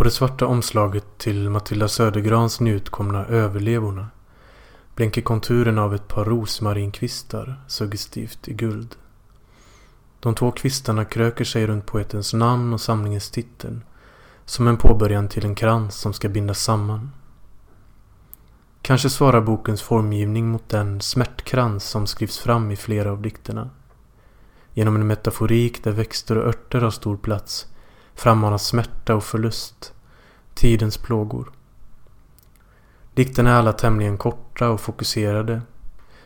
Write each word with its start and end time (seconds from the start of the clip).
På 0.00 0.04
det 0.04 0.10
svarta 0.10 0.46
omslaget 0.46 1.04
till 1.18 1.50
Matilda 1.50 1.88
Södergrans 1.88 2.60
nyutkomna 2.60 3.26
Överlevorna 3.26 4.08
blänker 4.94 5.22
konturerna 5.22 5.82
av 5.82 5.94
ett 5.94 6.08
par 6.08 6.24
rosmarinkvistar 6.24 7.64
suggestivt 7.68 8.48
i 8.48 8.54
guld. 8.54 8.96
De 10.20 10.34
två 10.34 10.50
kvistarna 10.50 11.04
kröker 11.04 11.44
sig 11.44 11.66
runt 11.66 11.86
poetens 11.86 12.34
namn 12.34 12.72
och 12.72 12.80
samlingens 12.80 13.30
titel 13.30 13.80
som 14.44 14.68
en 14.68 14.76
påbörjan 14.76 15.28
till 15.28 15.44
en 15.44 15.54
krans 15.54 15.94
som 15.94 16.12
ska 16.12 16.28
bindas 16.28 16.62
samman. 16.62 17.10
Kanske 18.82 19.10
svarar 19.10 19.40
bokens 19.40 19.82
formgivning 19.82 20.48
mot 20.48 20.68
den 20.68 21.00
smärtkrans 21.00 21.84
som 21.84 22.06
skrivs 22.06 22.38
fram 22.38 22.70
i 22.70 22.76
flera 22.76 23.12
av 23.12 23.22
dikterna. 23.22 23.70
Genom 24.74 24.96
en 24.96 25.06
metaforik 25.06 25.84
där 25.84 25.92
växter 25.92 26.38
och 26.38 26.48
örter 26.48 26.80
har 26.80 26.90
stor 26.90 27.16
plats 27.16 27.66
frammanar 28.20 28.58
smärta 28.58 29.14
och 29.14 29.24
förlust, 29.24 29.94
tidens 30.54 30.98
plågor. 30.98 31.50
Dikterna 33.14 33.50
är 33.50 33.54
alla 33.54 33.72
tämligen 33.72 34.18
korta 34.18 34.70
och 34.70 34.80
fokuserade, 34.80 35.62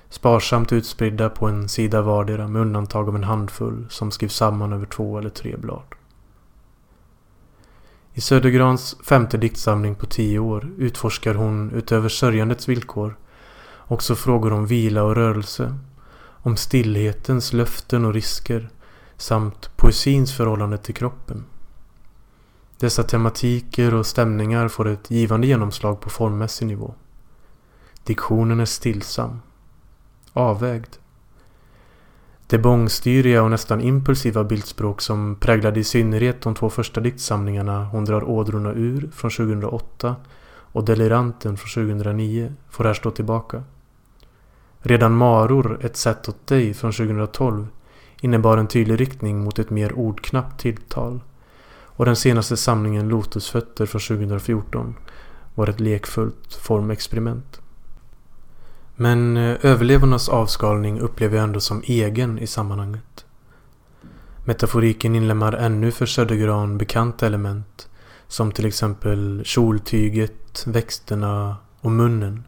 sparsamt 0.08 0.72
utspridda 0.72 1.30
på 1.30 1.46
en 1.46 1.68
sida 1.68 2.02
vardera 2.02 2.48
med 2.48 2.62
undantag 2.62 3.08
av 3.08 3.16
en 3.16 3.24
handfull 3.24 3.86
som 3.90 4.10
skrivs 4.10 4.34
samman 4.34 4.72
över 4.72 4.86
två 4.86 5.18
eller 5.18 5.30
tre 5.30 5.56
blad. 5.56 5.94
I 8.12 8.20
Södergrans 8.20 8.96
femte 9.04 9.36
diktsamling 9.36 9.94
på 9.94 10.06
tio 10.06 10.38
år 10.38 10.72
utforskar 10.78 11.34
hon 11.34 11.70
utöver 11.70 12.08
sörjandets 12.08 12.68
villkor 12.68 13.16
också 13.78 14.14
frågor 14.14 14.52
om 14.52 14.66
vila 14.66 15.02
och 15.02 15.14
rörelse, 15.14 15.74
om 16.42 16.56
stillhetens 16.56 17.52
löften 17.52 18.04
och 18.04 18.14
risker 18.14 18.70
samt 19.16 19.76
poesins 19.76 20.36
förhållande 20.36 20.78
till 20.78 20.94
kroppen. 20.94 21.44
Dessa 22.78 23.03
tematiker 23.03 23.94
och 23.94 24.06
stämningar 24.06 24.69
får 24.69 24.89
ett 24.89 25.11
givande 25.11 25.47
genomslag 25.47 26.00
på 26.00 26.11
formmässig 26.11 26.67
nivå. 26.67 26.94
Diktionen 28.05 28.61
är 28.61 28.64
stillsam, 28.64 29.41
avvägd. 30.33 30.97
Det 32.47 32.58
bångstyriga 32.58 33.42
och 33.42 33.50
nästan 33.50 33.81
impulsiva 33.81 34.44
bildspråk 34.44 35.00
som 35.00 35.36
präglade 35.41 35.81
i 35.81 35.84
synnerhet 35.84 36.41
de 36.41 36.55
två 36.55 36.70
första 36.70 37.00
diktsamlingarna 37.00 37.84
Hon 37.84 38.05
drar 38.05 38.31
ådrorna 38.31 38.72
ur 38.72 39.11
från 39.12 39.31
2008 39.31 40.16
och 40.47 40.84
Deliranten 40.84 41.56
från 41.56 41.86
2009 41.86 42.53
får 42.70 42.84
här 42.84 42.94
stå 42.94 43.11
tillbaka. 43.11 43.62
Redan 44.78 45.16
Maror, 45.16 45.78
ett 45.84 45.97
sätt 45.97 46.28
åt 46.28 46.47
dig 46.47 46.75
från 46.75 46.92
2012 46.92 47.66
innebar 48.20 48.59
en 48.59 48.66
tydlig 48.66 49.00
riktning 49.00 49.44
mot 49.44 49.59
ett 49.59 49.70
mer 49.70 49.98
ordknappt 49.98 50.61
tilltal 50.61 51.20
och 51.97 52.05
den 52.05 52.17
senaste 52.17 52.56
samlingen 52.56 53.09
Lotusfötter 53.09 53.87
från 53.87 54.00
2014 54.00 54.95
var 55.55 55.67
ett 55.67 55.81
lekfullt 55.81 56.55
formexperiment. 56.55 57.61
Men 58.97 59.37
eh, 59.37 59.56
överlevarnas 59.62 60.28
avskalning 60.28 61.00
upplever 61.00 61.37
jag 61.37 61.45
ändå 61.45 61.61
som 61.61 61.83
egen 61.84 62.39
i 62.39 62.47
sammanhanget. 62.47 63.25
Metaforiken 64.45 65.15
inlemmar 65.15 65.53
ännu 65.53 65.91
för 65.91 66.06
Södergran 66.06 66.78
bekanta 66.78 67.27
element 67.27 67.89
som 68.28 68.53
till 68.53 68.67
exempel 68.67 69.42
kjoltyget, 69.45 70.65
växterna 70.67 71.56
och 71.81 71.91
munnen 71.91 72.45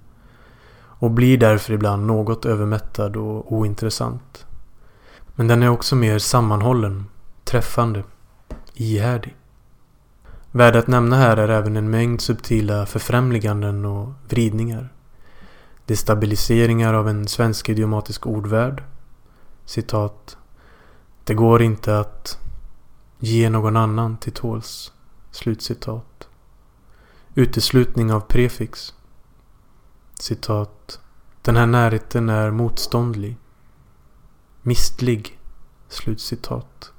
och 0.98 1.10
blir 1.10 1.38
därför 1.38 1.72
ibland 1.72 2.06
något 2.06 2.44
övermättad 2.44 3.16
och 3.16 3.52
ointressant. 3.52 4.46
Men 5.34 5.48
den 5.48 5.62
är 5.62 5.68
också 5.68 5.96
mer 5.96 6.18
sammanhållen, 6.18 7.04
träffande 7.44 8.02
ihärdig. 8.76 9.36
Värd 10.50 10.76
att 10.76 10.86
nämna 10.86 11.16
här 11.16 11.36
är 11.36 11.48
även 11.48 11.76
en 11.76 11.90
mängd 11.90 12.20
subtila 12.20 12.86
förfrämliganden 12.86 13.84
och 13.84 14.08
vridningar. 14.28 14.92
Destabiliseringar 15.84 16.94
av 16.94 17.08
en 17.08 17.28
svensk 17.28 17.68
idiomatisk 17.68 18.26
ordvärld. 18.26 18.82
Citat. 19.64 20.38
Det 21.24 21.34
går 21.34 21.62
inte 21.62 21.98
att 21.98 22.38
ge 23.18 23.50
någon 23.50 23.76
annan 23.76 24.16
till 24.16 24.32
tåls. 24.32 24.92
Slutcitat. 25.30 26.28
Uteslutning 27.34 28.12
av 28.12 28.20
prefix. 28.20 28.94
Citat. 30.14 31.00
Den 31.42 31.56
här 31.56 31.66
närheten 31.66 32.28
är 32.28 32.50
motståndlig. 32.50 33.36
Mistlig. 34.62 35.38
Slutcitat 35.88 36.92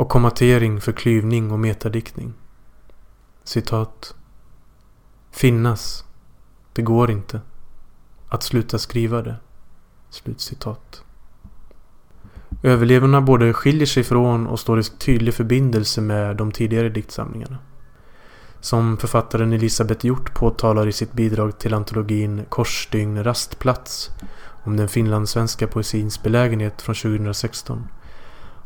och 0.00 0.08
kommatering 0.08 0.80
för 0.80 0.92
klyvning 0.92 1.50
och 1.50 1.58
metadiktning. 1.58 2.32
Citat. 3.44 4.14
Finnas. 5.30 6.04
Det 6.72 6.82
går 6.82 7.10
inte. 7.10 7.40
Att 8.28 8.42
sluta 8.42 8.78
skriva 8.78 9.22
det. 9.22 9.36
Slutcitat. 10.10 11.04
Överlevorna 12.62 13.20
både 13.20 13.52
skiljer 13.52 13.86
sig 13.86 14.04
från 14.04 14.46
och 14.46 14.60
står 14.60 14.80
i 14.80 14.82
tydlig 14.82 15.34
förbindelse 15.34 16.00
med 16.00 16.36
de 16.36 16.52
tidigare 16.52 16.88
diktsamlingarna. 16.88 17.58
Som 18.60 18.96
författaren 18.96 19.52
Elisabeth 19.52 20.06
Hjort 20.06 20.34
påtalar 20.34 20.86
i 20.86 20.92
sitt 20.92 21.12
bidrag 21.12 21.58
till 21.58 21.74
antologin 21.74 22.44
Korsstygn 22.48 23.24
rastplats 23.24 24.10
om 24.64 24.76
den 24.76 24.88
finlandssvenska 24.88 25.66
poesins 25.66 26.22
belägenhet 26.22 26.82
från 26.82 26.94
2016 26.94 27.88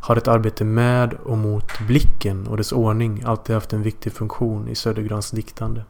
har 0.05 0.17
ett 0.17 0.29
arbete 0.29 0.65
med 0.65 1.15
och 1.15 1.39
mot 1.39 1.79
blicken 1.87 2.47
och 2.47 2.57
dess 2.57 2.73
ordning 2.73 3.23
alltid 3.27 3.55
haft 3.55 3.73
en 3.73 3.83
viktig 3.83 4.13
funktion 4.13 4.69
i 4.69 4.75
Södergrans 4.75 5.31
diktande. 5.31 5.85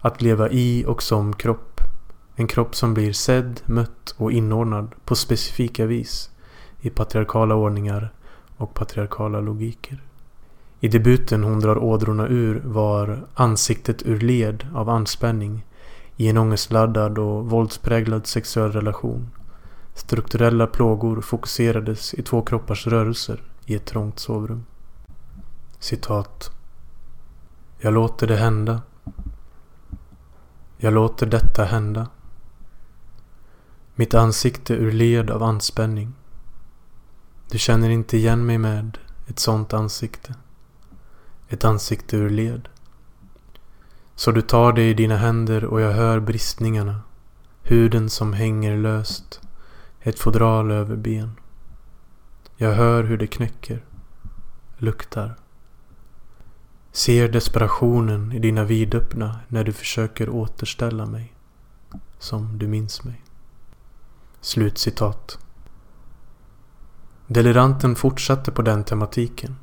Att 0.00 0.22
leva 0.22 0.50
i 0.50 0.84
och 0.86 1.02
som 1.02 1.32
kropp. 1.32 1.80
En 2.36 2.46
kropp 2.46 2.74
som 2.74 2.94
blir 2.94 3.12
sedd, 3.12 3.60
mött 3.66 4.14
och 4.16 4.32
inordnad 4.32 4.94
på 5.04 5.14
specifika 5.14 5.86
vis 5.86 6.30
i 6.80 6.90
patriarkala 6.90 7.54
ordningar 7.54 8.12
och 8.56 8.74
patriarkala 8.74 9.40
logiker. 9.40 10.02
I 10.80 10.88
debuten 10.88 11.44
Hon 11.44 11.60
drar 11.60 11.78
ådrorna 11.78 12.28
ur 12.28 12.62
var 12.64 13.26
ansiktet 13.34 14.06
ur 14.06 14.20
led 14.20 14.66
av 14.74 14.88
anspänning 14.88 15.66
i 16.16 16.28
en 16.28 16.38
ångestladdad 16.38 17.18
och 17.18 17.50
våldspräglad 17.50 18.26
sexuell 18.26 18.72
relation 18.72 19.30
Strukturella 19.94 20.66
plågor 20.66 21.20
fokuserades 21.20 22.14
i 22.14 22.22
två 22.22 22.42
kroppars 22.42 22.86
rörelser 22.86 23.42
i 23.66 23.74
ett 23.74 23.84
trångt 23.86 24.18
sovrum. 24.18 24.66
Citat. 25.78 26.50
Jag 27.78 27.94
låter 27.94 28.26
det 28.26 28.36
hända. 28.36 28.82
Jag 30.76 30.92
låter 30.92 31.26
detta 31.26 31.64
hända. 31.64 32.08
Mitt 33.94 34.14
ansikte 34.14 34.74
ur 34.74 34.92
led 34.92 35.30
av 35.30 35.42
anspänning. 35.42 36.14
Du 37.50 37.58
känner 37.58 37.90
inte 37.90 38.16
igen 38.16 38.46
mig 38.46 38.58
med 38.58 38.98
ett 39.26 39.38
sånt 39.38 39.72
ansikte. 39.72 40.34
Ett 41.48 41.64
ansikte 41.64 42.16
ur 42.16 42.30
led. 42.30 42.68
Så 44.14 44.32
du 44.32 44.42
tar 44.42 44.72
det 44.72 44.82
i 44.82 44.94
dina 44.94 45.16
händer 45.16 45.64
och 45.64 45.80
jag 45.80 45.92
hör 45.92 46.20
bristningarna. 46.20 47.00
Huden 47.62 48.10
som 48.10 48.32
hänger 48.32 48.76
löst. 48.76 49.40
Ett 50.04 50.18
fodral 50.18 50.70
över 50.70 50.96
ben. 50.96 51.30
Jag 52.56 52.72
hör 52.72 53.04
hur 53.04 53.18
det 53.18 53.26
knäcker. 53.26 53.84
Luktar. 54.76 55.36
Ser 56.92 57.28
desperationen 57.28 58.32
i 58.32 58.38
dina 58.38 58.64
vidöppna 58.64 59.40
när 59.48 59.64
du 59.64 59.72
försöker 59.72 60.28
återställa 60.28 61.06
mig. 61.06 61.32
Som 62.18 62.58
du 62.58 62.68
minns 62.68 63.04
mig. 63.04 63.22
Slutcitat. 64.40 65.38
Deliranten 67.26 67.94
fortsatte 67.94 68.50
på 68.50 68.62
den 68.62 68.84
tematiken. 68.84 69.56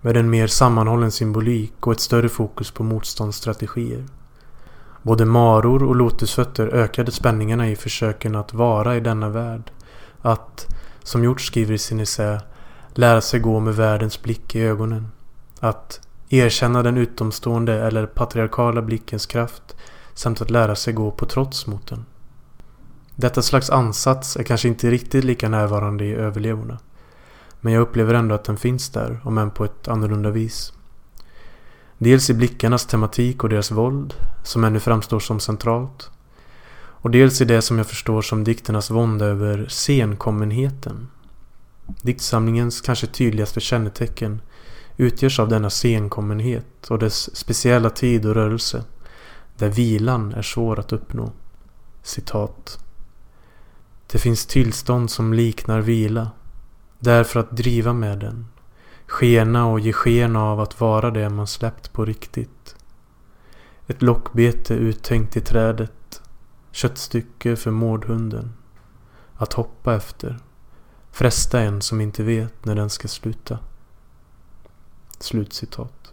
Med 0.00 0.16
en 0.16 0.30
mer 0.30 0.46
sammanhållen 0.46 1.10
symbolik 1.10 1.86
och 1.86 1.92
ett 1.92 2.00
större 2.00 2.28
fokus 2.28 2.70
på 2.70 2.82
motståndsstrategier. 2.82 4.06
Både 5.02 5.24
maror 5.24 5.82
och 5.82 5.96
lotusfötter 5.96 6.66
ökade 6.66 7.12
spänningarna 7.12 7.68
i 7.68 7.76
försöken 7.76 8.36
att 8.36 8.54
vara 8.54 8.96
i 8.96 9.00
denna 9.00 9.28
värld. 9.28 9.70
Att, 10.22 10.66
som 11.02 11.24
Hjort 11.24 11.40
skriver 11.40 11.74
i 11.74 11.78
sin 11.78 12.00
essä, 12.00 12.40
lära 12.94 13.20
sig 13.20 13.40
gå 13.40 13.60
med 13.60 13.76
världens 13.76 14.22
blick 14.22 14.54
i 14.54 14.60
ögonen. 14.60 15.08
Att 15.60 16.00
erkänna 16.28 16.82
den 16.82 16.96
utomstående 16.96 17.74
eller 17.74 18.06
patriarkala 18.06 18.82
blickens 18.82 19.26
kraft 19.26 19.76
samt 20.14 20.40
att 20.40 20.50
lära 20.50 20.74
sig 20.74 20.92
gå 20.92 21.10
på 21.10 21.26
trots 21.26 21.66
mot 21.66 21.88
den. 21.88 22.04
Detta 23.16 23.42
slags 23.42 23.70
ansats 23.70 24.36
är 24.36 24.42
kanske 24.42 24.68
inte 24.68 24.90
riktigt 24.90 25.24
lika 25.24 25.48
närvarande 25.48 26.04
i 26.04 26.14
överlevorna. 26.14 26.78
Men 27.60 27.72
jag 27.72 27.80
upplever 27.80 28.14
ändå 28.14 28.34
att 28.34 28.44
den 28.44 28.56
finns 28.56 28.90
där, 28.90 29.20
om 29.24 29.38
än 29.38 29.50
på 29.50 29.64
ett 29.64 29.88
annorlunda 29.88 30.30
vis. 30.30 30.72
Dels 32.02 32.30
i 32.30 32.34
blickarnas 32.34 32.86
tematik 32.86 33.42
och 33.42 33.48
deras 33.48 33.70
våld, 33.70 34.14
som 34.42 34.64
ännu 34.64 34.80
framstår 34.80 35.20
som 35.20 35.40
centralt. 35.40 36.10
Och 36.72 37.10
dels 37.10 37.40
i 37.40 37.44
det 37.44 37.62
som 37.62 37.78
jag 37.78 37.86
förstår 37.86 38.22
som 38.22 38.44
dikternas 38.44 38.90
vånda 38.90 39.24
över 39.24 39.66
senkommenheten. 39.68 41.08
Diktsamlingens 42.02 42.80
kanske 42.80 43.06
tydligaste 43.06 43.60
kännetecken 43.60 44.40
utgörs 44.96 45.40
av 45.40 45.48
denna 45.48 45.70
senkommenhet 45.70 46.90
och 46.90 46.98
dess 46.98 47.36
speciella 47.36 47.90
tid 47.90 48.26
och 48.26 48.34
rörelse, 48.34 48.84
där 49.56 49.68
vilan 49.68 50.32
är 50.34 50.42
svår 50.42 50.80
att 50.80 50.92
uppnå. 50.92 51.32
Citat. 52.02 52.84
Det 54.12 54.18
finns 54.18 54.46
tillstånd 54.46 55.10
som 55.10 55.32
liknar 55.32 55.80
vila, 55.80 56.30
därför 56.98 57.40
att 57.40 57.56
driva 57.56 57.92
med 57.92 58.18
den, 58.18 58.46
skena 59.10 59.66
och 59.66 59.80
ge 59.80 59.92
sken 59.92 60.36
av 60.36 60.60
att 60.60 60.80
vara 60.80 61.10
det 61.10 61.30
man 61.30 61.46
släppt 61.46 61.92
på 61.92 62.04
riktigt. 62.04 62.76
Ett 63.86 64.02
lockbete 64.02 64.74
uttänkt 64.74 65.36
i 65.36 65.40
trädet, 65.40 66.22
köttstycke 66.72 67.56
för 67.56 67.70
mårdhunden, 67.70 68.52
att 69.34 69.52
hoppa 69.52 69.94
efter, 69.94 70.38
fresta 71.12 71.60
en 71.60 71.82
som 71.82 72.00
inte 72.00 72.22
vet 72.22 72.64
när 72.64 72.74
den 72.74 72.90
ska 72.90 73.08
sluta. 73.08 73.58
Slutcitat. 75.18 76.12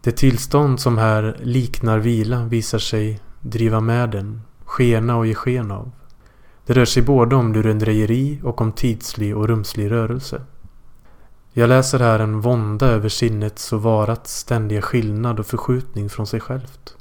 Det 0.00 0.12
tillstånd 0.12 0.80
som 0.80 0.98
här 0.98 1.36
liknar 1.42 1.98
vila 1.98 2.44
visar 2.44 2.78
sig 2.78 3.20
driva 3.40 3.80
med 3.80 4.10
den, 4.10 4.42
skena 4.64 5.16
och 5.16 5.26
ge 5.26 5.34
sken 5.34 5.70
av. 5.70 5.90
Det 6.66 6.72
rör 6.72 6.84
sig 6.84 7.02
både 7.02 7.36
om 7.36 7.52
lurendrejeri 7.52 8.40
och 8.44 8.60
om 8.60 8.72
tidslig 8.72 9.36
och 9.36 9.48
rumslig 9.48 9.90
rörelse. 9.90 10.42
Jag 11.58 11.68
läser 11.68 11.98
här 11.98 12.18
en 12.18 12.40
vånda 12.40 12.86
över 12.86 13.08
sinnets 13.08 13.72
och 13.72 13.82
varats 13.82 14.38
ständiga 14.38 14.82
skillnad 14.82 15.40
och 15.40 15.46
förskjutning 15.46 16.10
från 16.10 16.26
sig 16.26 16.40
självt. 16.40 16.96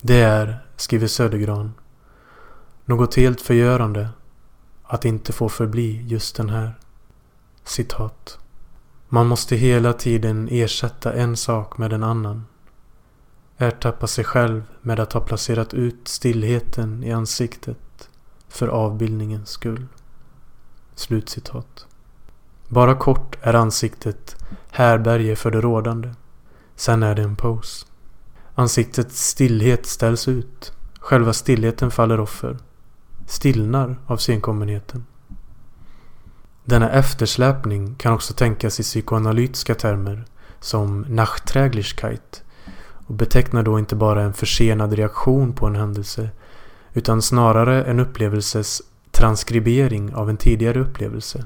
Det 0.00 0.20
är, 0.20 0.66
skriver 0.76 1.06
Södergran, 1.06 1.74
något 2.84 3.14
helt 3.14 3.40
förgörande 3.40 4.08
att 4.82 5.04
inte 5.04 5.32
få 5.32 5.48
förbli 5.48 6.04
just 6.06 6.36
den 6.36 6.50
här. 6.50 6.78
Citat. 7.64 8.38
Man 9.08 9.26
måste 9.26 9.56
hela 9.56 9.92
tiden 9.92 10.48
ersätta 10.50 11.12
en 11.12 11.36
sak 11.36 11.78
med 11.78 11.92
en 11.92 12.02
annan. 12.02 12.46
Ertappa 13.58 14.06
sig 14.06 14.24
själv 14.24 14.62
med 14.82 15.00
att 15.00 15.12
ha 15.12 15.20
placerat 15.20 15.74
ut 15.74 16.08
stillheten 16.08 17.04
i 17.04 17.12
ansiktet 17.12 18.08
för 18.48 18.68
avbildningens 18.68 19.50
skull. 19.50 19.86
Slutcitat. 20.94 21.86
Bara 22.68 22.94
kort 22.94 23.36
är 23.40 23.54
ansiktet 23.54 24.36
härberge 24.70 25.36
för 25.36 25.50
det 25.50 25.60
rådande. 25.60 26.14
Sen 26.76 27.02
är 27.02 27.14
det 27.14 27.22
en 27.22 27.36
pose. 27.36 27.86
Ansiktets 28.54 29.28
stillhet 29.28 29.86
ställs 29.86 30.28
ut. 30.28 30.72
Själva 31.00 31.32
stillheten 31.32 31.90
faller 31.90 32.20
offer. 32.20 32.56
Stillnar 33.26 33.96
av 34.06 34.16
senkommenheten. 34.16 35.06
Denna 36.64 36.90
eftersläpning 36.90 37.94
kan 37.94 38.12
också 38.12 38.34
tänkas 38.34 38.80
i 38.80 38.82
psykoanalytiska 38.82 39.74
termer 39.74 40.24
som 40.60 41.00
Nachträglichkeit 41.08 42.42
och 43.06 43.14
betecknar 43.14 43.62
då 43.62 43.78
inte 43.78 43.96
bara 43.96 44.22
en 44.22 44.32
försenad 44.32 44.92
reaktion 44.92 45.52
på 45.52 45.66
en 45.66 45.76
händelse 45.76 46.30
utan 46.92 47.22
snarare 47.22 47.84
en 47.84 48.00
upplevelses 48.00 48.82
transkribering 49.10 50.14
av 50.14 50.30
en 50.30 50.36
tidigare 50.36 50.80
upplevelse. 50.80 51.44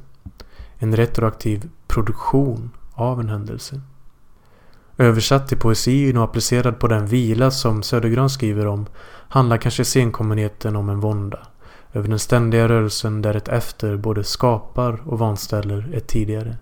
En 0.82 0.96
retroaktiv 0.96 1.68
produktion 1.86 2.70
av 2.92 3.20
en 3.20 3.28
händelse. 3.28 3.80
Översatt 4.98 5.48
till 5.48 5.58
poesin 5.58 6.16
och 6.16 6.24
applicerad 6.24 6.78
på 6.78 6.88
den 6.88 7.06
vila 7.06 7.50
som 7.50 7.82
Södergran 7.82 8.30
skriver 8.30 8.66
om 8.66 8.86
handlar 9.28 9.56
kanske 9.56 9.84
senkommenheten 9.84 10.76
om 10.76 10.88
en 10.88 11.00
vånda 11.00 11.38
över 11.92 12.08
den 12.08 12.18
ständiga 12.18 12.68
rörelsen 12.68 13.22
där 13.22 13.34
ett 13.34 13.48
efter 13.48 13.96
både 13.96 14.24
skapar 14.24 15.00
och 15.04 15.18
vanställer 15.18 15.90
ett 15.94 16.06
tidigare. 16.06 16.56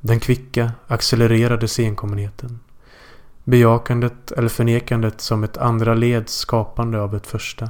Den 0.00 0.20
kvicka, 0.20 0.72
accelererade 0.86 1.68
senkommenheten. 1.68 2.60
Bejakandet 3.44 4.32
eller 4.32 4.48
förnekandet 4.48 5.20
som 5.20 5.44
ett 5.44 5.56
andra 5.56 5.94
leds 5.94 6.32
skapande 6.32 7.00
av 7.00 7.14
ett 7.14 7.26
första. 7.26 7.68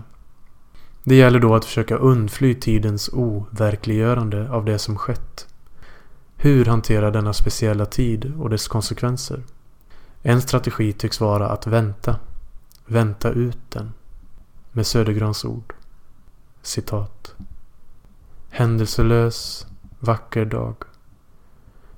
Det 1.04 1.14
gäller 1.14 1.38
då 1.38 1.54
att 1.54 1.64
försöka 1.64 1.96
undfly 1.96 2.54
tidens 2.54 3.10
overkliggörande 3.12 4.50
av 4.50 4.64
det 4.64 4.78
som 4.78 4.98
skett. 4.98 5.46
Hur 6.36 6.64
hantera 6.64 7.10
denna 7.10 7.32
speciella 7.32 7.86
tid 7.86 8.32
och 8.38 8.50
dess 8.50 8.68
konsekvenser? 8.68 9.42
En 10.22 10.42
strategi 10.42 10.92
tycks 10.92 11.20
vara 11.20 11.48
att 11.48 11.66
vänta. 11.66 12.16
Vänta 12.86 13.30
ut 13.30 13.58
den. 13.68 13.92
Med 14.72 14.86
Södergrans 14.86 15.44
ord. 15.44 15.74
Citat. 16.62 17.34
Händelselös, 18.50 19.66
vacker 19.98 20.44
dag. 20.44 20.74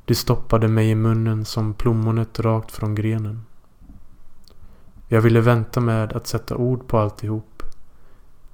Du 0.04 0.14
stoppade 0.14 0.68
mig 0.68 0.90
i 0.90 0.94
munnen 0.94 1.44
som 1.44 1.74
plommonet 1.74 2.40
rakt 2.40 2.70
från 2.72 2.94
grenen. 2.94 3.44
Jag 5.08 5.20
ville 5.20 5.40
vänta 5.40 5.80
med 5.80 6.12
att 6.12 6.26
sätta 6.26 6.56
ord 6.56 6.88
på 6.88 6.98
alltihop 6.98 7.53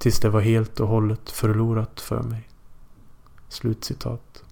tills 0.01 0.19
det 0.19 0.29
var 0.29 0.41
helt 0.41 0.79
och 0.79 0.87
hållet 0.87 1.31
förlorat 1.31 2.01
för 2.01 2.23
mig. 2.23 2.49
Slutcitat. 3.49 4.43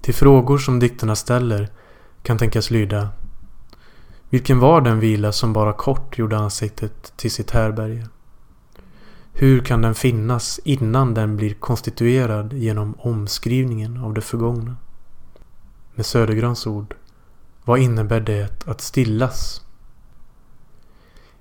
Till 0.00 0.14
frågor 0.14 0.58
som 0.58 0.80
dikterna 0.80 1.16
ställer 1.16 1.68
kan 2.22 2.38
tänkas 2.38 2.70
lyda 2.70 3.08
Vilken 4.30 4.58
var 4.58 4.80
den 4.80 5.00
vila 5.00 5.32
som 5.32 5.52
bara 5.52 5.72
kort 5.72 6.18
gjorde 6.18 6.36
ansiktet 6.36 7.12
till 7.16 7.30
sitt 7.30 7.50
härberge? 7.50 8.08
Hur 9.32 9.60
kan 9.60 9.82
den 9.82 9.94
finnas 9.94 10.60
innan 10.64 11.14
den 11.14 11.36
blir 11.36 11.54
konstituerad 11.54 12.52
genom 12.52 12.94
omskrivningen 12.98 13.96
av 13.96 14.14
det 14.14 14.20
förgångna? 14.20 14.76
Med 15.94 16.06
Södergrans 16.06 16.66
ord, 16.66 16.94
vad 17.64 17.78
innebär 17.78 18.20
det 18.20 18.66
att 18.66 18.80
stillas? 18.80 19.63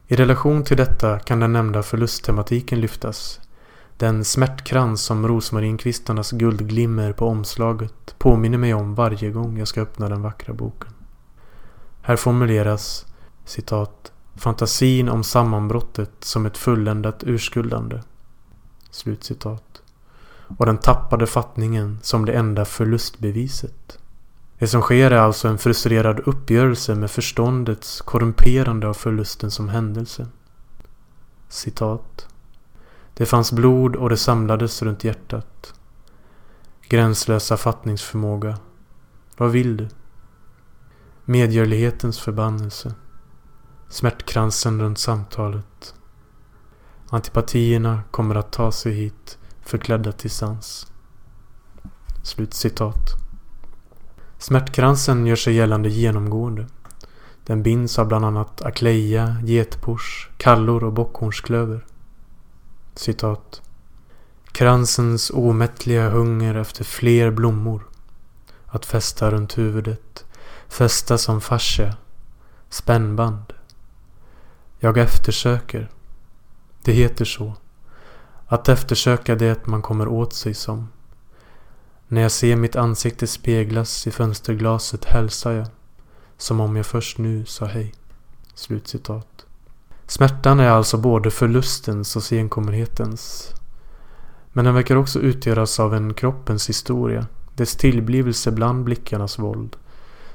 I 0.08 0.16
relation 0.16 0.64
till 0.64 0.78
detta 0.78 1.20
kan 1.20 1.40
den 1.40 1.54
nämnda 1.54 1.84
förlusttematiken 1.84 2.82
lyftas. 2.82 3.40
Den 3.98 4.26
smärtkrans 4.26 5.02
som 5.02 5.28
rosmarinkvistarnas 5.28 6.32
guldglimmer 6.32 7.14
på 7.14 7.28
omslaget 7.28 8.16
påminner 8.18 8.58
mig 8.58 8.74
om 8.74 8.96
varje 8.96 9.30
gång 9.30 9.58
jag 9.58 9.68
ska 9.68 9.82
öppna 9.82 10.10
den 10.10 10.22
vackra 10.22 10.54
boken. 10.54 10.94
Här 12.02 12.16
formuleras 12.16 13.06
citat 13.46 14.12
Fantasin 14.36 15.10
om 15.10 15.24
sammanbrottet 15.24 16.12
som 16.20 16.46
ett 16.46 16.58
fulländat 16.58 17.24
urskuldande. 17.24 18.02
Slutcitat. 18.92 19.82
Och 20.58 20.66
den 20.66 20.78
tappade 20.78 21.28
fattningen 21.28 22.00
som 22.02 22.26
det 22.26 22.34
enda 22.34 22.66
förlustbeviset. 22.66 24.00
Det 24.64 24.68
som 24.68 24.82
sker 24.82 25.12
är 25.12 25.20
alltså 25.20 25.48
en 25.48 25.58
frustrerad 25.58 26.20
uppgörelse 26.20 26.96
med 26.96 27.12
förståndets 27.12 28.02
korrumperande 28.02 28.88
av 28.88 28.94
förlusten 28.94 29.52
som 29.52 29.70
händelse. 29.70 30.28
Citat. 31.50 32.28
Det 33.14 33.26
fanns 33.26 33.52
blod 33.52 33.96
och 33.96 34.10
det 34.10 34.18
samlades 34.18 34.82
runt 34.82 35.04
hjärtat. 35.04 35.74
Gränslösa 36.90 37.58
fattningsförmåga. 37.58 38.58
Vad 39.38 39.52
vill 39.52 39.78
du? 39.78 39.88
Medgörlighetens 41.26 42.20
förbannelse. 42.20 42.94
Smärtkransen 43.90 44.82
runt 44.82 45.00
samtalet. 45.00 45.96
Antipatierna 47.10 48.04
kommer 48.12 48.36
att 48.36 48.52
ta 48.52 48.72
sig 48.72 48.92
hit 48.94 49.38
förklädda 49.62 50.12
till 50.12 50.32
sans. 50.32 50.92
Slutcitat. 52.24 53.23
Smärtkransen 54.44 55.26
gör 55.26 55.36
sig 55.36 55.54
gällande 55.54 55.90
genomgående. 55.90 56.68
Den 57.46 57.64
binds 57.64 58.00
av 58.00 58.08
bland 58.08 58.26
annat 58.26 58.62
akleja, 58.62 59.36
getpors, 59.44 60.30
kallor 60.38 60.84
och 60.84 60.94
bockhornsklöver. 60.94 61.86
Citat. 62.96 63.62
Kransens 64.52 65.32
omättliga 65.34 66.10
hunger 66.10 66.56
efter 66.56 66.84
fler 66.84 67.32
blommor. 67.32 67.88
Att 68.66 68.86
fästa 68.86 69.32
runt 69.32 69.58
huvudet. 69.58 70.26
Fästa 70.68 71.18
som 71.18 71.42
fascia. 71.42 71.96
Spännband. 72.70 73.54
Jag 74.80 74.98
eftersöker. 74.98 75.90
Det 76.84 76.92
heter 76.92 77.26
så. 77.26 77.54
Att 78.48 78.70
eftersöka 78.70 79.36
det 79.36 79.68
man 79.68 79.82
kommer 79.82 80.08
åt 80.08 80.34
sig 80.34 80.54
som. 80.54 80.90
När 82.14 82.22
jag 82.22 82.32
ser 82.32 82.56
mitt 82.56 82.76
ansikte 82.76 83.28
speglas 83.28 84.08
i 84.08 84.12
fönsterglaset 84.12 85.06
hälsar 85.06 85.52
jag. 85.52 85.68
Som 86.38 86.60
om 86.60 86.76
jag 86.76 86.86
först 86.86 87.18
nu 87.18 87.46
sa 87.46 87.66
hej. 87.66 87.94
Slutcitat. 88.54 89.46
Smärtan 90.08 90.60
är 90.60 90.70
alltså 90.70 90.98
både 90.98 91.32
förlustens 91.32 92.16
och 92.16 92.24
senkommenhetens. 92.24 93.50
Men 94.52 94.66
den 94.66 94.74
verkar 94.74 94.96
också 94.96 95.20
utgöras 95.20 95.80
av 95.80 95.94
en 95.94 96.14
kroppens 96.14 96.70
historia. 96.70 97.28
Dess 97.56 97.76
tillblivelse 97.76 98.52
bland 98.52 98.84
blickarnas 98.84 99.40
våld. 99.40 99.76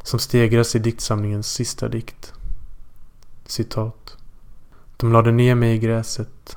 Som 0.02 0.18
stegras 0.18 0.76
i 0.76 0.78
diktsamlingens 0.78 1.52
sista 1.52 1.88
dikt. 1.88 2.32
Citat. 3.46 4.16
De 4.96 5.12
lade 5.12 5.32
ner 5.32 5.54
mig 5.54 5.74
i 5.74 5.78
gräset 5.78 6.56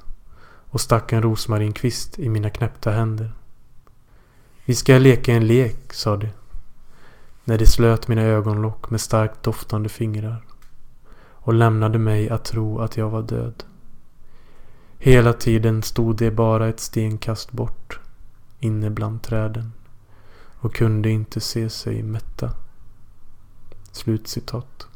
och 0.70 0.82
stack 0.82 1.12
en 1.12 1.22
rosmarinkvist 1.22 2.20
i 2.20 2.30
mina 2.30 2.50
knäppta 2.50 2.92
händer. 2.92 3.34
Vi 4.72 4.76
ska 4.76 4.98
leka 4.98 5.34
en 5.34 5.48
lek, 5.48 5.94
sa 5.94 6.18
de. 6.18 6.30
när 7.44 7.58
de 7.58 7.66
slöt 7.66 8.08
mina 8.08 8.22
ögonlock 8.22 8.90
med 8.90 9.02
starkt 9.02 9.44
doftande 9.44 9.90
fingrar 9.90 10.44
och 11.30 11.54
lämnade 11.54 12.00
mig 12.00 12.30
att 12.30 12.46
tro 12.46 12.80
att 12.80 12.98
jag 12.98 13.10
var 13.10 13.22
död. 13.22 13.64
Hela 14.98 15.34
tiden 15.34 15.84
stod 15.84 16.16
de 16.16 16.32
bara 16.32 16.68
ett 16.68 16.80
stenkast 16.80 17.52
bort, 17.52 18.00
inne 18.60 18.90
bland 18.90 19.22
träden 19.24 19.72
och 20.60 20.76
kunde 20.76 21.10
inte 21.10 21.40
se 21.40 21.70
sig 21.70 22.04
mätta. 22.04 22.52
Slutcitat. 23.92 24.88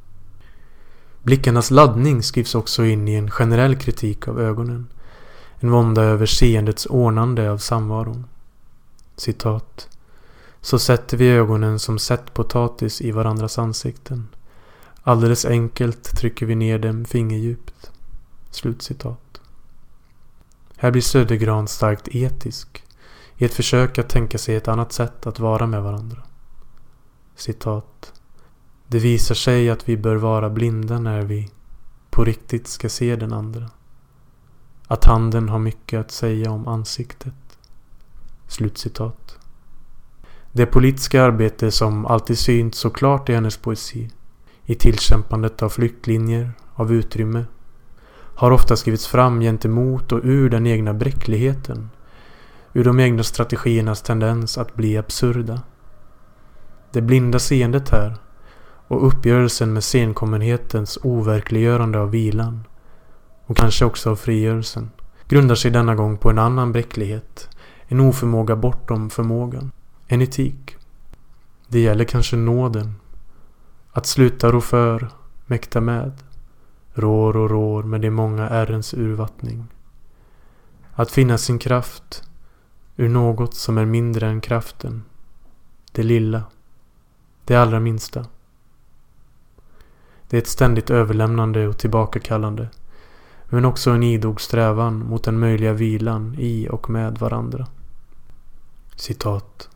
Blickarnas 1.23 1.71
laddning 1.71 2.23
skrivs 2.23 2.55
också 2.55 2.85
in 2.85 3.07
i 3.07 3.13
en 3.13 3.31
generell 3.31 3.75
kritik 3.75 4.27
av 4.27 4.41
ögonen. 4.41 4.87
En 5.59 5.71
vånda 5.71 6.03
över 6.03 6.25
seendets 6.25 6.85
ordnande 6.85 7.51
av 7.51 7.57
samvaron. 7.57 8.25
Citat. 9.15 9.89
Så 10.61 10.79
sätter 10.79 11.17
vi 11.17 11.29
ögonen 11.29 11.79
som 11.79 11.99
sett 11.99 12.33
potatis 12.33 13.01
i 13.01 13.11
varandras 13.11 13.59
ansikten. 13.59 14.27
Alldeles 15.03 15.45
enkelt 15.45 16.17
trycker 16.17 16.45
vi 16.45 16.55
ner 16.55 16.79
dem 16.79 17.05
fingerdjupt. 17.05 17.91
Slutcitat. 18.51 19.41
Här 20.77 20.91
blir 20.91 21.01
Södergran 21.01 21.67
starkt 21.67 22.07
etisk 22.07 22.83
i 23.37 23.45
ett 23.45 23.53
försök 23.53 23.97
att 23.97 24.09
tänka 24.09 24.37
sig 24.37 24.55
ett 24.55 24.67
annat 24.67 24.93
sätt 24.93 25.27
att 25.27 25.39
vara 25.39 25.67
med 25.67 25.83
varandra. 25.83 26.23
Citat. 27.35 28.13
Det 28.87 28.99
visar 28.99 29.35
sig 29.35 29.69
att 29.69 29.89
vi 29.89 29.97
bör 29.97 30.15
vara 30.15 30.49
blinda 30.49 30.99
när 30.99 31.21
vi 31.21 31.51
på 32.09 32.23
riktigt 32.23 32.67
ska 32.67 32.89
se 32.89 33.15
den 33.15 33.33
andra. 33.33 33.69
Att 34.87 35.05
handen 35.05 35.49
har 35.49 35.59
mycket 35.59 35.99
att 35.99 36.11
säga 36.11 36.51
om 36.51 36.67
ansiktet. 36.67 37.33
Slutcitat. 38.47 39.37
Det 40.51 40.65
politiska 40.65 41.23
arbete 41.23 41.71
som 41.71 42.05
alltid 42.05 42.37
synts 42.37 42.77
så 42.79 42.89
klart 42.89 43.29
i 43.29 43.33
hennes 43.33 43.57
poesi, 43.57 44.09
i 44.65 44.75
tillkämpandet 44.75 45.63
av 45.63 45.69
flyktlinjer, 45.69 46.51
av 46.75 46.93
utrymme, 46.93 47.45
har 48.35 48.51
ofta 48.51 48.75
skrivits 48.75 49.07
fram 49.07 49.39
gentemot 49.39 50.11
och 50.11 50.21
ur 50.23 50.49
den 50.49 50.67
egna 50.67 50.93
bräckligheten, 50.93 51.89
ur 52.73 52.83
de 52.83 52.99
egna 52.99 53.23
strategiernas 53.23 54.01
tendens 54.01 54.57
att 54.57 54.75
bli 54.75 54.97
absurda. 54.97 55.61
Det 56.91 57.01
blinda 57.01 57.39
seendet 57.39 57.89
här 57.89 58.15
och 58.87 59.07
uppgörelsen 59.07 59.73
med 59.73 59.83
senkommenhetens 59.83 60.97
overkliggörande 61.03 61.99
av 61.99 62.11
vilan 62.11 62.63
och 63.45 63.57
kanske 63.57 63.85
också 63.85 64.11
av 64.11 64.15
frigörelsen 64.15 64.91
grundar 65.27 65.55
sig 65.55 65.71
denna 65.71 65.95
gång 65.95 66.17
på 66.17 66.29
en 66.29 66.39
annan 66.39 66.71
bräcklighet, 66.71 67.49
en 67.87 67.99
oförmåga 67.99 68.55
bortom 68.55 69.09
förmågan, 69.09 69.71
en 70.07 70.21
etik. 70.21 70.75
Det 71.67 71.79
gäller 71.79 72.05
kanske 72.05 72.35
nåden, 72.35 72.95
att 73.91 74.05
sluta 74.05 74.51
rå 74.51 74.61
för, 74.61 75.09
mäkta 75.45 75.81
med, 75.81 76.11
rår 76.93 77.37
och 77.37 77.49
rår 77.49 77.83
med 77.83 78.01
de 78.01 78.11
många 78.11 78.49
ärrens 78.49 78.93
urvattning. 78.93 79.67
Att 80.93 81.11
finna 81.11 81.37
sin 81.37 81.59
kraft 81.59 82.23
ur 82.95 83.09
något 83.09 83.55
som 83.55 83.77
är 83.77 83.85
mindre 83.85 84.27
än 84.27 84.41
kraften, 84.41 85.03
det 85.91 86.03
lilla, 86.03 86.43
det 87.45 87.55
allra 87.55 87.79
minsta. 87.79 88.25
Det 90.29 90.37
är 90.37 90.41
ett 90.41 90.47
ständigt 90.47 90.89
överlämnande 90.89 91.67
och 91.67 91.77
tillbakakallande. 91.77 92.69
Men 93.55 93.65
också 93.65 93.91
en 93.91 94.03
idog 94.03 94.41
strävan 94.41 94.99
mot 94.99 95.23
den 95.23 95.39
möjliga 95.39 95.73
vilan 95.73 96.35
i 96.39 96.67
och 96.71 96.89
med 96.89 97.17
varandra. 97.17 97.67
Citat. 98.95 99.69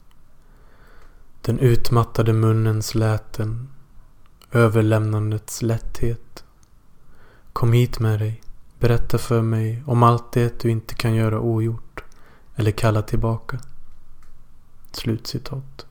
Den 1.42 1.60
utmattade 1.60 2.34
munnens 2.34 2.96
läten. 2.96 3.70
Överlämnandets 4.52 5.62
lätthet. 5.62 6.44
Kom 7.54 7.74
hit 7.74 8.00
med 8.00 8.20
dig. 8.20 8.42
Berätta 8.80 9.18
för 9.18 9.42
mig 9.42 9.84
om 9.86 10.04
allt 10.04 10.32
det 10.32 10.60
du 10.60 10.70
inte 10.70 10.96
kan 10.96 11.16
göra 11.16 11.40
ogjort. 11.40 12.04
Eller 12.56 12.72
kalla 12.72 13.02
tillbaka. 13.02 13.60
Slutcitat. 14.92 15.86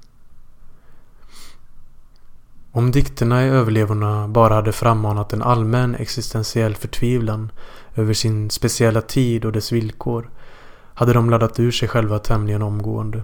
Om 2.79 2.91
dikterna 2.91 3.47
i 3.47 3.49
överlevorna 3.49 4.29
bara 4.29 4.55
hade 4.55 4.73
frammanat 4.73 5.33
en 5.33 5.43
allmän 5.43 5.95
existentiell 5.95 6.75
förtvivlan 6.75 7.53
över 7.95 8.15
sin 8.15 8.51
speciella 8.51 9.01
tid 9.01 9.45
och 9.45 9.53
dess 9.53 9.73
villkor 9.73 10.31
hade 10.95 11.13
de 11.13 11.31
laddat 11.31 11.61
ur 11.61 11.71
sig 11.71 11.89
själva 11.89 12.19
tämligen 12.19 12.63
omgående. 12.63 13.23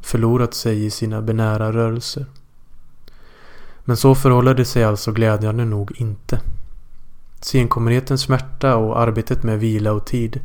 Förlorat 0.00 0.54
sig 0.54 0.84
i 0.84 0.90
sina 0.90 1.22
binära 1.22 1.72
rörelser. 1.72 2.26
Men 3.84 3.96
så 3.96 4.14
förhåller 4.14 4.54
det 4.54 4.64
sig 4.64 4.84
alltså 4.84 5.12
glädjande 5.12 5.64
nog 5.64 6.00
inte. 6.00 6.40
Senkommenhetens 7.40 8.20
smärta 8.20 8.76
och 8.76 9.00
arbetet 9.00 9.42
med 9.42 9.60
vila 9.60 9.92
och 9.92 10.06
tid 10.06 10.40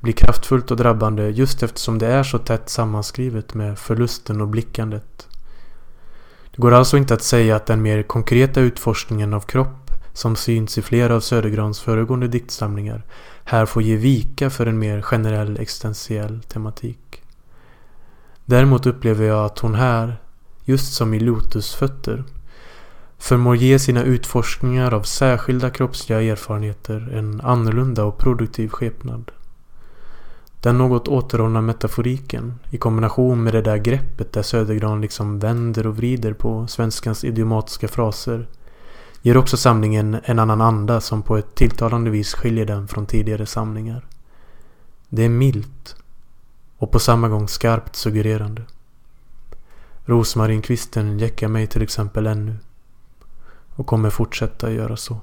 blir 0.00 0.12
kraftfullt 0.12 0.70
och 0.70 0.76
drabbande 0.76 1.30
just 1.30 1.62
eftersom 1.62 1.98
det 1.98 2.06
är 2.06 2.22
så 2.22 2.38
tätt 2.38 2.68
sammanskrivet 2.68 3.54
med 3.54 3.78
förlusten 3.78 4.40
och 4.40 4.48
blickandet 4.48 5.28
det 6.56 6.62
går 6.62 6.72
alltså 6.72 6.96
inte 6.96 7.14
att 7.14 7.22
säga 7.22 7.56
att 7.56 7.66
den 7.66 7.82
mer 7.82 8.02
konkreta 8.02 8.60
utforskningen 8.60 9.34
av 9.34 9.40
kropp 9.40 9.90
som 10.12 10.36
syns 10.36 10.78
i 10.78 10.82
flera 10.82 11.16
av 11.16 11.20
Södergrans 11.20 11.80
föregående 11.80 12.28
diktsamlingar 12.28 13.02
här 13.44 13.66
får 13.66 13.82
ge 13.82 13.96
vika 13.96 14.50
för 14.50 14.66
en 14.66 14.78
mer 14.78 15.02
generell 15.02 15.60
existentiell 15.60 16.42
tematik. 16.42 17.22
Däremot 18.44 18.86
upplever 18.86 19.26
jag 19.26 19.44
att 19.44 19.58
hon 19.58 19.74
här, 19.74 20.16
just 20.64 20.94
som 20.94 21.14
i 21.14 21.20
Lotusfötter, 21.20 22.24
förmår 23.18 23.56
ge 23.56 23.78
sina 23.78 24.02
utforskningar 24.02 24.94
av 24.94 25.02
särskilda 25.02 25.70
kroppsliga 25.70 26.22
erfarenheter 26.22 27.12
en 27.12 27.40
annorlunda 27.40 28.04
och 28.04 28.18
produktiv 28.18 28.68
skepnad. 28.68 29.30
Den 30.62 30.78
något 30.78 31.08
återhållna 31.08 31.60
metaforiken 31.60 32.54
i 32.70 32.78
kombination 32.78 33.42
med 33.42 33.54
det 33.54 33.62
där 33.62 33.76
greppet 33.76 34.32
där 34.32 34.42
Södergran 34.42 35.00
liksom 35.00 35.38
vänder 35.38 35.86
och 35.86 35.96
vrider 35.96 36.32
på 36.32 36.66
svenskans 36.66 37.24
idiomatiska 37.24 37.88
fraser 37.88 38.48
ger 39.22 39.36
också 39.36 39.56
samlingen 39.56 40.16
en 40.24 40.38
annan 40.38 40.60
anda 40.60 41.00
som 41.00 41.22
på 41.22 41.36
ett 41.36 41.54
tilltalande 41.54 42.10
vis 42.10 42.34
skiljer 42.34 42.66
den 42.66 42.88
från 42.88 43.06
tidigare 43.06 43.46
samlingar. 43.46 44.06
Det 45.08 45.24
är 45.24 45.28
milt 45.28 45.96
och 46.78 46.90
på 46.90 46.98
samma 46.98 47.28
gång 47.28 47.48
skarpt 47.48 47.96
suggererande. 47.96 48.62
Rosmarinkvisten 50.04 51.18
jäckar 51.18 51.48
mig 51.48 51.66
till 51.66 51.82
exempel 51.82 52.26
ännu 52.26 52.56
och 53.76 53.86
kommer 53.86 54.10
fortsätta 54.10 54.72
göra 54.72 54.96
så. 54.96 55.20